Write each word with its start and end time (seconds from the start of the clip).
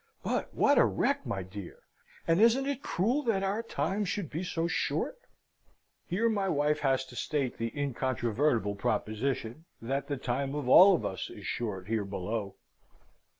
But 0.23 0.51
what 0.51 0.79
a 0.79 0.83
wreck, 0.83 1.27
my 1.27 1.43
dear: 1.43 1.83
and 2.27 2.41
isn't 2.41 2.65
it 2.65 2.81
cruel 2.81 3.21
that 3.25 3.43
our 3.43 3.61
time 3.61 4.03
should 4.03 4.31
be 4.31 4.43
so 4.43 4.65
short?" 4.65 5.19
Here 6.07 6.27
my 6.27 6.49
wife 6.49 6.79
has 6.79 7.05
to 7.05 7.15
state 7.15 7.59
the 7.59 7.71
incontrovertible 7.79 8.73
proposition, 8.77 9.65
that 9.79 10.07
the 10.07 10.17
time 10.17 10.55
of 10.55 10.67
all 10.67 10.95
of 10.95 11.05
us 11.05 11.29
is 11.29 11.45
short 11.45 11.87
here 11.87 12.03
below. 12.05 12.55